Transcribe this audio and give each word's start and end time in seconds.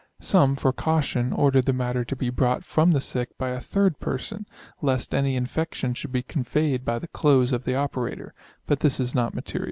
Some, 0.19 0.55
for 0.55 0.73
caution, 0.73 1.31
order 1.31 1.61
the 1.61 1.73
matter 1.73 2.03
to 2.03 2.15
be 2.15 2.31
brought 2.31 2.63
from 2.63 2.89
the 2.91 2.99
sick 2.99 3.37
by 3.37 3.49
a 3.51 3.59
3d 3.59 3.99
person, 3.99 4.47
lest 4.81 5.13
any 5.13 5.35
infection 5.35 5.93
should 5.93 6.11
be 6.11 6.23
conveyed 6.23 6.83
by 6.83 6.97
the 6.97 7.07
clothes 7.07 7.51
of 7.51 7.65
the 7.65 7.75
operator; 7.75 8.33
but 8.65 8.79
this 8.79 8.99
is 8.99 9.13
not 9.13 9.35
material. 9.35 9.59